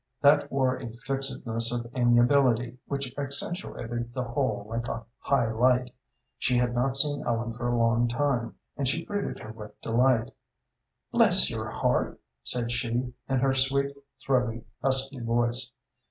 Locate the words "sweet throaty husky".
13.53-15.19